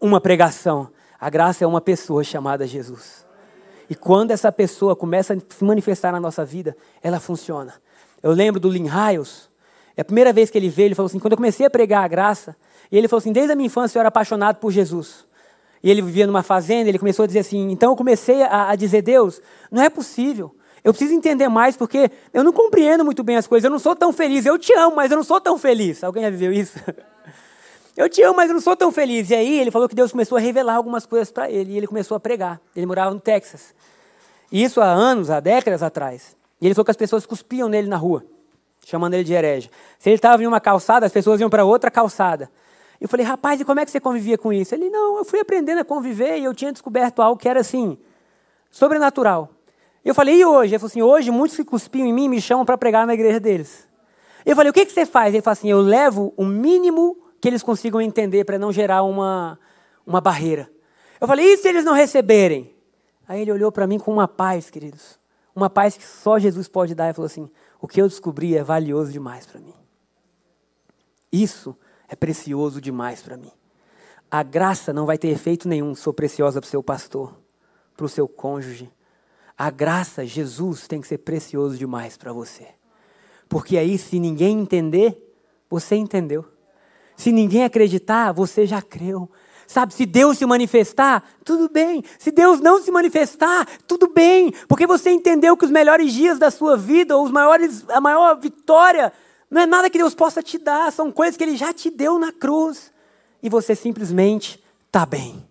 [0.00, 0.90] uma pregação.
[1.18, 3.24] A graça é uma pessoa chamada Jesus.
[3.88, 7.74] E quando essa pessoa começa a se manifestar na nossa vida, ela funciona.
[8.20, 9.48] Eu lembro do Lin Hiles.
[9.96, 12.04] É a primeira vez que ele veio, ele falou assim: quando eu comecei a pregar
[12.04, 12.56] a graça,
[12.90, 15.26] e ele falou assim: desde a minha infância eu era apaixonado por Jesus.
[15.82, 18.76] E ele vivia numa fazenda, ele começou a dizer assim: então eu comecei a, a
[18.76, 23.36] dizer, Deus, não é possível eu preciso entender mais porque eu não compreendo muito bem
[23.36, 23.64] as coisas.
[23.64, 24.46] Eu não sou tão feliz.
[24.46, 26.02] Eu te amo, mas eu não sou tão feliz.
[26.02, 26.78] Alguém já viveu isso?
[27.96, 29.28] Eu te amo, mas eu não sou tão feliz.
[29.28, 31.72] E aí ele falou que Deus começou a revelar algumas coisas para ele.
[31.72, 32.60] E ele começou a pregar.
[32.76, 33.74] Ele morava no Texas.
[34.52, 36.36] Isso há anos, há décadas atrás.
[36.60, 38.24] E ele falou que as pessoas cuspiam nele na rua,
[38.86, 39.68] chamando ele de herege.
[39.98, 42.48] Se ele estava em uma calçada, as pessoas iam para outra calçada.
[43.00, 44.76] Eu falei, rapaz, e como é que você convivia com isso?
[44.76, 47.98] Ele, não, eu fui aprendendo a conviver e eu tinha descoberto algo que era assim,
[48.70, 49.50] sobrenatural.
[50.08, 50.72] Eu falei, e hoje?
[50.72, 53.38] Ele falou assim, hoje muitos que cuspiam em mim me chamam para pregar na igreja
[53.38, 53.86] deles.
[54.46, 55.34] Eu falei, o que, que você faz?
[55.34, 59.60] Ele falou assim, eu levo o mínimo que eles consigam entender para não gerar uma,
[60.06, 60.70] uma barreira.
[61.20, 62.74] Eu falei, e se eles não receberem?
[63.28, 65.20] Aí ele olhou para mim com uma paz, queridos.
[65.54, 67.10] Uma paz que só Jesus pode dar.
[67.10, 69.74] E falou assim, o que eu descobri é valioso demais para mim.
[71.30, 71.76] Isso
[72.08, 73.52] é precioso demais para mim.
[74.30, 77.34] a graça não vai ter efeito nenhum for preciosa para o seu pastor,
[77.94, 78.90] para o seu cônjuge.
[79.58, 82.68] A graça, Jesus, tem que ser precioso demais para você.
[83.48, 85.34] Porque aí, se ninguém entender,
[85.68, 86.44] você entendeu.
[87.16, 89.28] Se ninguém acreditar, você já creu.
[89.66, 92.04] Sabe, se Deus se manifestar, tudo bem.
[92.20, 94.52] Se Deus não se manifestar, tudo bem.
[94.68, 98.38] Porque você entendeu que os melhores dias da sua vida, ou os maiores, a maior
[98.38, 99.12] vitória,
[99.50, 102.16] não é nada que Deus possa te dar, são coisas que Ele já te deu
[102.16, 102.92] na cruz.
[103.42, 105.44] E você simplesmente está bem.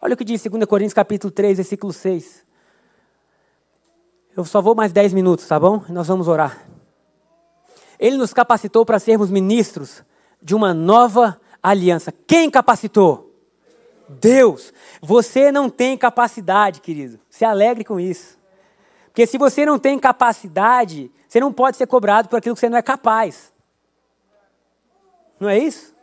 [0.00, 2.51] Olha o que diz 2 Coríntios capítulo 3, versículo 6.
[4.36, 5.84] Eu só vou mais 10 minutos, tá bom?
[5.88, 6.66] Nós vamos orar.
[7.98, 10.02] Ele nos capacitou para sermos ministros
[10.40, 12.12] de uma nova aliança.
[12.26, 13.30] Quem capacitou?
[14.08, 14.72] Deus.
[15.00, 17.20] Você não tem capacidade, querido.
[17.28, 18.38] Se alegre com isso.
[19.06, 22.68] Porque se você não tem capacidade, você não pode ser cobrado por aquilo que você
[22.68, 23.52] não é capaz.
[25.38, 25.94] Não é isso?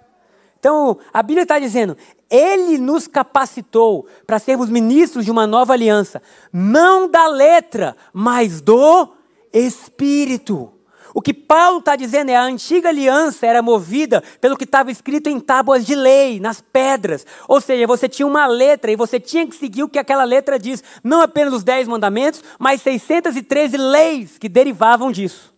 [0.60, 1.98] Então, a Bíblia está dizendo:
[2.30, 6.22] Ele nos capacitou para sermos ministros de uma nova aliança,
[6.54, 9.10] não da letra, mas do
[9.52, 10.72] Espírito.
[11.14, 15.28] O que Paulo está dizendo é a antiga aliança era movida pelo que estava escrito
[15.28, 17.26] em tábuas de lei, nas pedras.
[17.48, 20.60] Ou seja, você tinha uma letra e você tinha que seguir o que aquela letra
[20.60, 20.84] diz.
[21.04, 25.54] Não apenas os dez mandamentos, mas 613 leis que derivavam disso.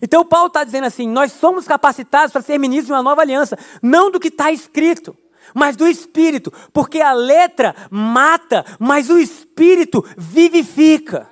[0.00, 3.58] Então Paulo está dizendo assim: nós somos capacitados para ser ministros de uma nova aliança,
[3.82, 5.14] não do que está escrito,
[5.52, 11.28] mas do Espírito, porque a letra mata, mas o Espírito vivifica.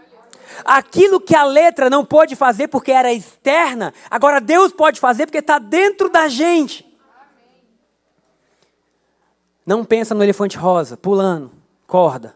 [0.65, 5.39] Aquilo que a letra não pôde fazer porque era externa, agora Deus pode fazer porque
[5.39, 6.87] está dentro da gente.
[9.65, 11.51] Não pensa no elefante rosa, pulando,
[11.87, 12.35] corda.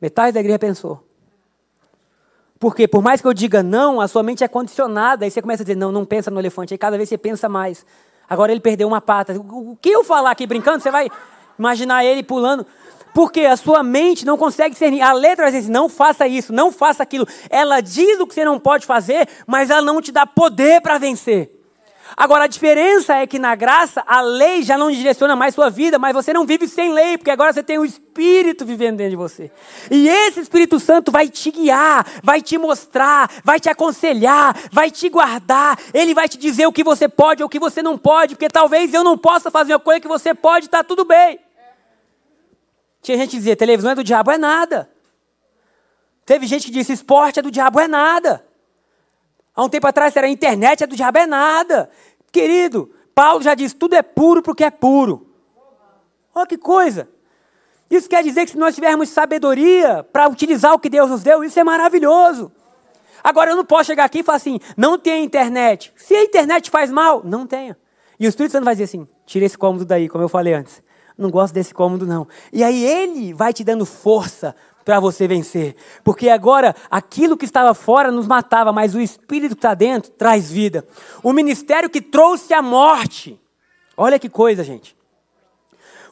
[0.00, 1.04] Metade da igreja pensou.
[2.58, 5.24] Porque por mais que eu diga não, a sua mente é condicionada.
[5.24, 6.74] Aí você começa a dizer, não, não pensa no elefante.
[6.74, 7.84] Aí cada vez você pensa mais.
[8.28, 9.34] Agora ele perdeu uma pata.
[9.38, 11.08] O que eu falar aqui brincando, você vai
[11.58, 12.66] imaginar ele pulando.
[13.14, 15.00] Porque a sua mente não consegue discernir.
[15.00, 17.26] A letra diz não faça isso, não faça aquilo.
[17.50, 20.98] Ela diz o que você não pode fazer, mas ela não te dá poder para
[20.98, 21.57] vencer.
[22.16, 25.98] Agora, a diferença é que na graça, a lei já não direciona mais sua vida,
[25.98, 29.16] mas você não vive sem lei, porque agora você tem o Espírito vivendo dentro de
[29.16, 29.50] você.
[29.90, 35.08] E esse Espírito Santo vai te guiar, vai te mostrar, vai te aconselhar, vai te
[35.08, 35.78] guardar.
[35.92, 38.48] Ele vai te dizer o que você pode ou o que você não pode, porque
[38.48, 41.38] talvez eu não possa fazer uma coisa que você pode, está tudo bem.
[43.02, 44.90] Tinha gente que dizia, televisão é do diabo, é nada.
[46.24, 48.47] Teve gente que disse, esporte é do diabo, é nada.
[49.58, 51.90] Há um tempo atrás era internet é do diabo, é nada.
[52.30, 55.26] Querido, Paulo já disse, tudo é puro porque é puro.
[56.32, 57.08] Olha que coisa.
[57.90, 61.42] Isso quer dizer que se nós tivermos sabedoria para utilizar o que Deus nos deu,
[61.42, 62.52] isso é maravilhoso.
[63.20, 65.92] Agora eu não posso chegar aqui e falar assim, não tem internet.
[65.96, 67.76] Se a internet faz mal, não tenha.
[68.20, 70.80] E o Espírito Santo vai dizer assim, tira esse cômodo daí, como eu falei antes
[71.18, 72.28] não gosto desse cômodo não.
[72.52, 74.54] E aí ele vai te dando força
[74.88, 75.76] para você vencer.
[76.02, 80.50] Porque agora aquilo que estava fora nos matava, mas o Espírito que está dentro traz
[80.50, 80.82] vida.
[81.22, 83.38] O ministério que trouxe a morte.
[83.94, 84.96] Olha que coisa, gente.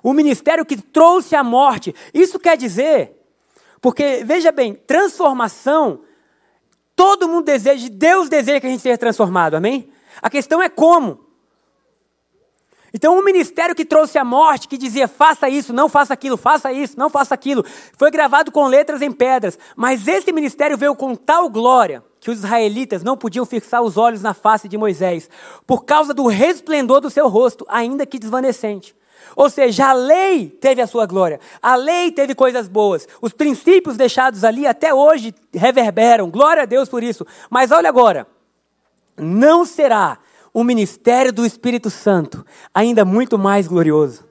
[0.03, 1.95] O ministério que trouxe a morte.
[2.13, 3.19] Isso quer dizer,
[3.81, 6.01] porque veja bem, transformação,
[6.95, 9.89] todo mundo deseja, Deus deseja que a gente seja transformado, amém?
[10.21, 11.26] A questão é como.
[12.97, 16.73] Então, o ministério que trouxe a morte, que dizia faça isso, não faça aquilo, faça
[16.73, 17.63] isso, não faça aquilo,
[17.95, 19.59] foi gravado com letras em pedras.
[19.77, 24.23] Mas esse ministério veio com tal glória que os israelitas não podiam fixar os olhos
[24.23, 25.29] na face de Moisés,
[25.67, 28.97] por causa do resplendor do seu rosto, ainda que desvanecente.
[29.37, 33.99] Ou seja, a lei teve a sua glória, a lei teve coisas boas, os princípios
[33.99, 37.27] deixados ali até hoje reverberam, glória a Deus por isso.
[37.51, 38.27] Mas olha agora,
[39.19, 40.19] não será
[40.57, 42.43] o ministério do Espírito Santo
[42.73, 44.25] ainda muito mais glorioso.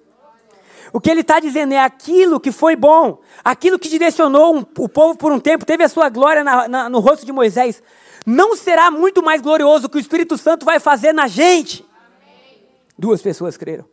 [0.91, 4.89] O que ele está dizendo é aquilo que foi bom, aquilo que direcionou um, o
[4.89, 7.83] povo por um tempo, teve a sua glória na, na, no rosto de Moisés,
[8.25, 11.85] não será muito mais glorioso que o Espírito Santo vai fazer na gente?
[12.97, 13.85] Duas pessoas creram.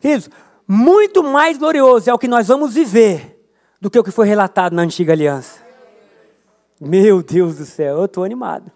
[0.00, 0.28] Queridos,
[0.68, 3.40] muito mais glorioso é o que nós vamos viver
[3.80, 5.60] do que o que foi relatado na antiga aliança.
[6.78, 8.70] Meu Deus do céu, eu estou animado.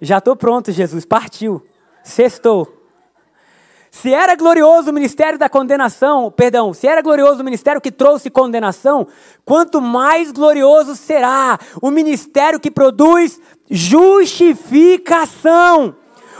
[0.00, 1.62] Já estou pronto, Jesus, partiu.
[2.02, 2.80] Sextou.
[3.90, 8.30] Se era glorioso o ministério da condenação, perdão, se era glorioso o ministério que trouxe
[8.30, 9.08] condenação,
[9.44, 15.96] quanto mais glorioso será o ministério que produz justificação.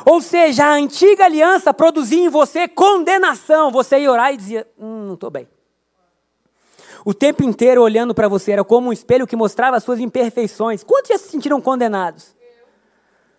[0.07, 3.73] Ou seja, a antiga aliança produzia em você condenação.
[3.73, 5.49] Você ia orar e dizia: hum, não estou bem.
[7.05, 10.85] O tempo inteiro olhando para você era como um espelho que mostrava as suas imperfeições.
[10.85, 12.39] Quantos já se sentiram condenados?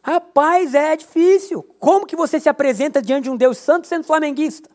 [0.03, 1.63] Rapaz, é difícil.
[1.79, 4.69] Como que você se apresenta diante de um Deus santo sendo flamenguista?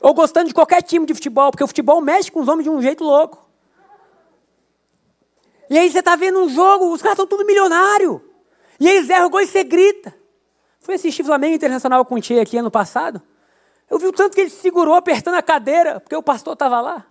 [0.00, 2.70] Ou gostando de qualquer time de futebol, porque o futebol mexe com os homens de
[2.70, 3.46] um jeito louco.
[5.68, 8.22] E aí você está vendo um jogo, os caras estão tudo milionário.
[8.78, 10.14] E eles erram o gol e você grita.
[10.80, 13.22] Fui assistir Flamengo Internacional com o Tchê aqui ano passado.
[13.88, 17.06] Eu vi o tanto que ele segurou apertando a cadeira, porque o pastor estava lá.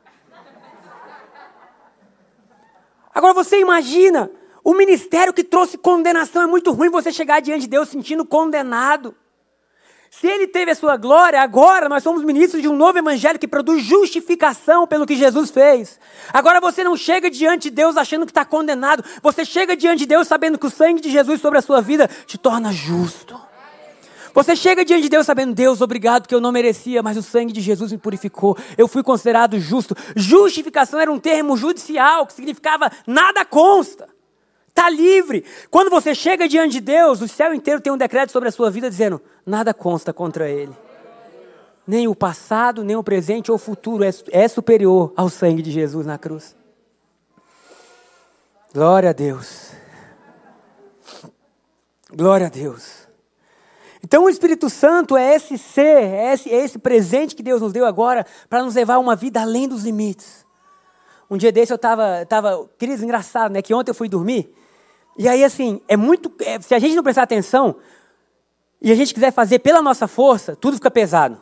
[3.13, 4.31] Agora você imagina,
[4.69, 9.15] o ministério que trouxe condenação é muito ruim você chegar diante de Deus sentindo condenado.
[10.11, 13.47] Se ele teve a sua glória, agora nós somos ministros de um novo evangelho que
[13.47, 15.99] produz justificação pelo que Jesus fez.
[16.31, 19.03] Agora você não chega diante de Deus achando que está condenado.
[19.23, 22.07] Você chega diante de Deus sabendo que o sangue de Jesus sobre a sua vida
[22.27, 23.41] te torna justo.
[24.35, 27.51] Você chega diante de Deus sabendo, Deus, obrigado que eu não merecia, mas o sangue
[27.51, 28.55] de Jesus me purificou.
[28.77, 29.95] Eu fui considerado justo.
[30.15, 34.18] Justificação era um termo judicial que significava nada consta.
[34.79, 35.43] Está livre.
[35.69, 38.71] Quando você chega diante de Deus, o céu inteiro tem um decreto sobre a sua
[38.71, 40.71] vida dizendo: nada consta contra ele.
[41.85, 45.69] Nem o passado, nem o presente ou o futuro é, é superior ao sangue de
[45.69, 46.55] Jesus na cruz.
[48.73, 49.73] Glória a Deus.
[52.09, 53.05] Glória a Deus.
[54.01, 57.73] Então o Espírito Santo é esse ser, é esse, é esse presente que Deus nos
[57.73, 60.45] deu agora para nos levar a uma vida além dos limites.
[61.29, 63.61] Um dia desse eu estava, tava, queridos, engraçado, né?
[63.61, 64.55] Que ontem eu fui dormir
[65.17, 66.31] e aí, assim, é muito.
[66.41, 67.75] É, se a gente não prestar atenção
[68.81, 71.39] e a gente quiser fazer pela nossa força, tudo fica pesado.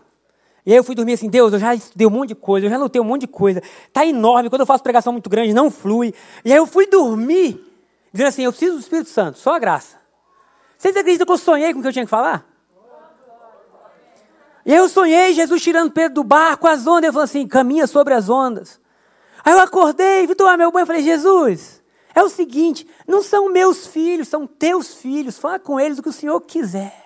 [0.66, 2.70] E aí eu fui dormir assim, Deus, eu já estudei um monte de coisa, eu
[2.70, 3.62] já anotei um monte de coisa.
[3.88, 6.14] Está enorme, quando eu faço pregação muito grande, não flui.
[6.44, 7.64] E aí eu fui dormir,
[8.12, 9.96] dizendo assim, eu preciso do Espírito Santo, só a graça.
[10.78, 12.46] Vocês acreditam que eu sonhei com o que eu tinha que falar?
[14.66, 17.88] E aí eu sonhei Jesus tirando Pedro do barco, as ondas, eu falei assim, caminha
[17.88, 18.78] sobre as ondas.
[19.46, 21.77] Aí eu acordei, fui tomar meu banho e falei, Jesus,
[22.18, 25.38] é o seguinte: não são meus filhos, são teus filhos.
[25.38, 27.06] Fala com eles o que o Senhor quiser.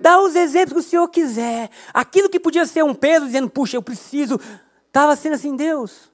[0.00, 1.70] Dá os exemplos que o Senhor quiser.
[1.92, 4.40] Aquilo que podia ser um peso, dizendo, puxa, eu preciso.
[4.86, 6.10] Estava sendo assim, Deus,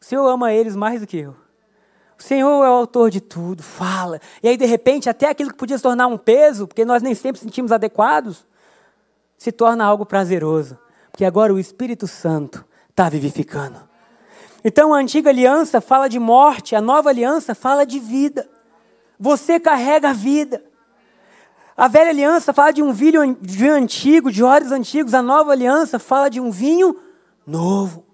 [0.00, 1.34] o Senhor ama eles mais do que eu.
[2.18, 4.20] O Senhor é o autor de tudo, fala.
[4.42, 7.14] E aí, de repente, até aquilo que podia se tornar um peso, porque nós nem
[7.14, 8.46] sempre sentimos adequados,
[9.36, 10.78] se torna algo prazeroso.
[11.10, 13.88] Porque agora o Espírito Santo está vivificando.
[14.68, 18.46] Então a antiga aliança fala de morte, a nova aliança fala de vida.
[19.18, 20.62] Você carrega a vida.
[21.74, 23.22] A velha aliança fala de um vinho,
[23.72, 25.14] antigo, de olhos antigos.
[25.14, 26.94] A nova aliança fala de um vinho
[27.46, 28.04] novo.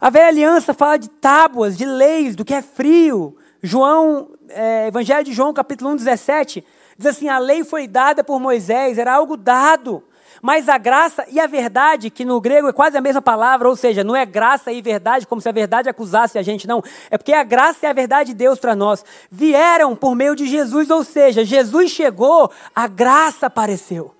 [0.00, 3.36] A velha aliança fala de tábuas, de leis, do que é frio.
[3.60, 6.64] João, é, Evangelho de João, capítulo 1, 17,
[6.96, 10.04] diz assim: a lei foi dada por Moisés, era algo dado.
[10.42, 13.76] Mas a graça e a verdade, que no grego é quase a mesma palavra, ou
[13.76, 16.82] seja, não é graça e verdade como se a verdade acusasse a gente, não.
[17.10, 20.46] É porque a graça e a verdade de Deus para nós vieram por meio de
[20.46, 24.14] Jesus, ou seja, Jesus chegou, a graça apareceu.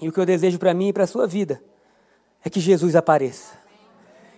[0.00, 1.62] E o que eu desejo para mim e para a sua vida
[2.44, 3.58] é que Jesus apareça.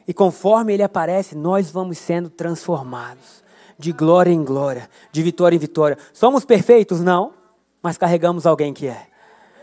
[0.07, 3.43] E conforme ele aparece, nós vamos sendo transformados
[3.79, 5.99] de glória em glória, de vitória em vitória.
[6.13, 7.01] Somos perfeitos?
[7.01, 7.33] Não,
[7.83, 9.12] mas carregamos alguém que é.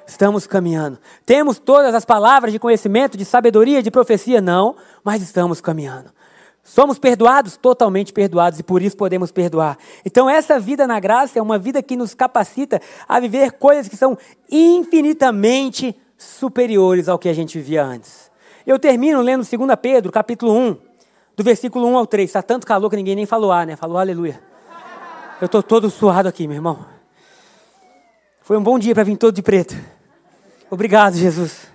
[0.10, 0.98] Estamos caminhando.
[1.24, 4.42] Temos todas as palavras de conhecimento, de sabedoria, de profecia?
[4.42, 6.10] Não, mas estamos caminhando.
[6.64, 7.58] Somos perdoados?
[7.58, 9.78] Totalmente perdoados e por isso podemos perdoar.
[10.04, 13.96] Então, essa vida na graça é uma vida que nos capacita a viver coisas que
[13.96, 14.18] são
[14.50, 18.32] infinitamente superiores ao que a gente vivia antes.
[18.66, 20.78] Eu termino lendo 2 Pedro, capítulo 1,
[21.38, 22.28] do versículo 1 ao 3.
[22.28, 23.76] Está tanto calor que ninguém nem falou ah, né?
[23.76, 24.42] Falou aleluia.
[25.40, 26.84] Eu estou todo suado aqui, meu irmão.
[28.42, 29.99] Foi um bom dia para vir todo de preto.
[30.70, 31.68] Obrigado, Jesus.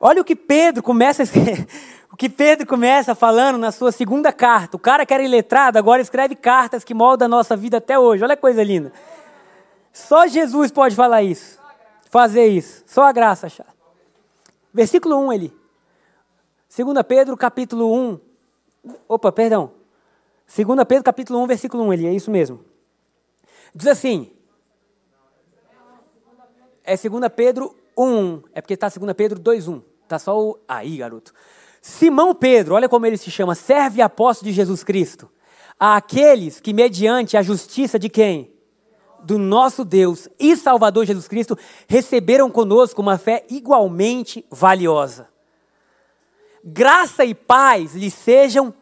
[0.00, 1.22] Olha o que Pedro começa
[2.10, 4.76] o que Pedro começa falando na sua segunda carta.
[4.76, 8.24] O cara que era iletrado agora escreve cartas que moldam a nossa vida até hoje.
[8.24, 8.92] Olha que coisa linda.
[9.92, 11.60] Só Jesus pode falar isso.
[12.10, 12.82] Fazer isso.
[12.86, 13.66] Só a graça, achar.
[14.72, 15.60] Versículo 1 ali.
[16.76, 18.20] 2 Pedro, capítulo 1.
[19.08, 19.72] Opa, perdão.
[20.56, 22.06] 2 Pedro, capítulo 1, versículo 1 ali.
[22.06, 22.64] É isso mesmo.
[23.74, 24.32] Diz assim:
[26.90, 28.42] é 2 Pedro 1.
[28.52, 29.82] É porque está 2 Pedro 2.1.
[30.02, 30.58] Está só o.
[30.66, 31.32] Aí, garoto.
[31.80, 35.30] Simão Pedro, olha como ele se chama, serve apóstolo de Jesus Cristo.
[35.78, 38.52] A aqueles que, mediante a justiça de quem?
[39.22, 41.56] Do nosso Deus e Salvador Jesus Cristo,
[41.88, 45.28] receberam conosco uma fé igualmente valiosa.
[46.62, 48.74] Graça e paz lhes sejam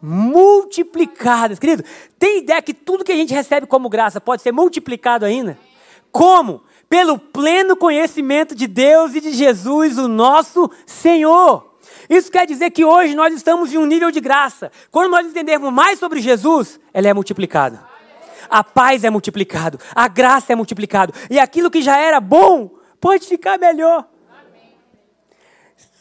[0.00, 1.58] multiplicadas.
[1.58, 1.82] Querido,
[2.18, 5.58] tem ideia que tudo que a gente recebe como graça pode ser multiplicado ainda?
[6.14, 6.62] Como?
[6.94, 11.74] pelo pleno conhecimento de Deus e de Jesus, o nosso Senhor.
[12.08, 14.70] Isso quer dizer que hoje nós estamos em um nível de graça.
[14.92, 17.84] Quando nós entendermos mais sobre Jesus, ela é multiplicada.
[18.48, 23.26] A paz é multiplicado, a graça é multiplicado, e aquilo que já era bom pode
[23.26, 24.06] ficar melhor.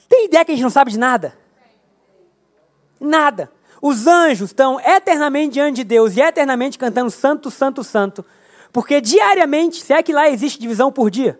[0.07, 1.35] Tem ideia que a gente não sabe de nada?
[2.99, 3.51] Nada.
[3.81, 8.23] Os anjos estão eternamente diante de Deus e eternamente cantando Santo, Santo, Santo.
[8.73, 11.39] Porque diariamente, se é que lá existe divisão por dia,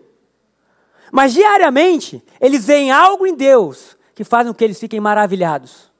[1.10, 5.92] mas diariamente eles veem algo em Deus que faz com que eles fiquem maravilhados.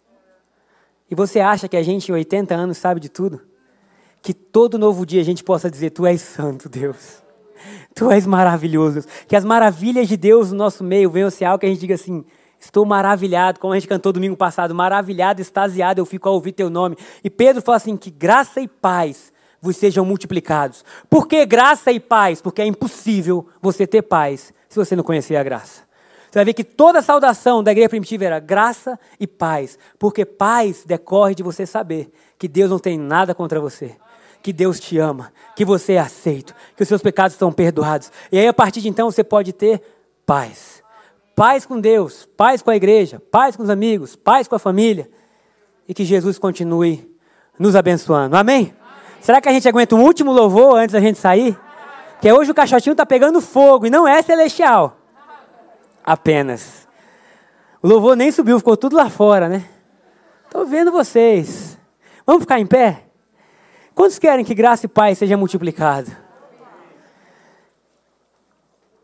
[1.11, 3.43] E você acha que a gente em 80 anos sabe de tudo?
[4.23, 7.23] Que todo novo dia a gente possa dizer: Tu és santo, Deus.
[7.95, 9.07] Tu és maravilhoso.
[9.27, 11.95] Que as maravilhas de Deus no nosso meio venham ser algo que a gente diga
[11.95, 12.25] assim:
[12.61, 16.71] Estou maravilhado, como a gente cantou domingo passado, maravilhado, extasiado, eu fico a ouvir teu
[16.71, 16.97] nome.
[17.23, 19.34] E Pedro fala assim: que graça e paz
[19.65, 20.85] vos sejam multiplicados.
[21.09, 22.41] Por que graça e paz?
[22.41, 25.83] Porque é impossível você ter paz se você não conhecer a graça.
[26.31, 30.25] Você vai ver que toda a saudação da igreja primitiva era graça e paz, porque
[30.25, 33.97] paz decorre de você saber que Deus não tem nada contra você,
[34.43, 38.11] que Deus te ama, que você é aceito, que os seus pecados estão perdoados.
[38.33, 39.81] E aí, a partir de então, você pode ter
[40.27, 40.85] paz
[41.35, 45.11] paz com Deus, paz com a igreja, paz com os amigos, paz com a família.
[45.89, 47.11] E que Jesus continue
[47.59, 48.37] nos abençoando.
[48.37, 48.57] Amém?
[48.57, 48.84] Amém.
[49.25, 51.59] Será que a gente aguenta um último louvor antes da gente sair?
[52.21, 54.99] Que hoje o caixotinho está pegando fogo e não é celestial.
[56.05, 56.87] Apenas.
[57.83, 59.65] O louvor nem subiu, ficou tudo lá fora, né?
[60.45, 61.79] Estou vendo vocês.
[62.27, 63.05] Vamos ficar em pé?
[63.95, 66.15] Quantos querem que graça e paz seja multiplicado?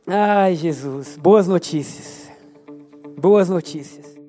[0.06, 2.30] Ai, Jesus, boas notícias.
[3.18, 4.19] Boas notícias.